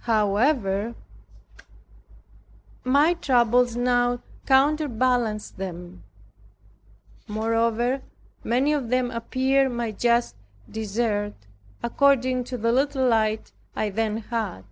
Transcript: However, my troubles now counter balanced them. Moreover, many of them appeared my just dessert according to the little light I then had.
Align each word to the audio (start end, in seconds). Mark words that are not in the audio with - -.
However, 0.00 0.96
my 2.82 3.14
troubles 3.14 3.76
now 3.76 4.20
counter 4.44 4.88
balanced 4.88 5.58
them. 5.58 6.02
Moreover, 7.28 8.02
many 8.42 8.72
of 8.72 8.88
them 8.88 9.12
appeared 9.12 9.70
my 9.70 9.92
just 9.92 10.34
dessert 10.68 11.34
according 11.84 12.42
to 12.50 12.58
the 12.58 12.72
little 12.72 13.06
light 13.06 13.52
I 13.76 13.90
then 13.90 14.16
had. 14.16 14.64